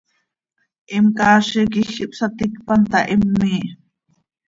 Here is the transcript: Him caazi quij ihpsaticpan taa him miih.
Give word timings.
Him 0.89 1.05
caazi 1.17 1.61
quij 1.73 1.93
ihpsaticpan 2.03 2.81
taa 2.91 3.07
him 3.09 3.21
miih. 3.39 3.69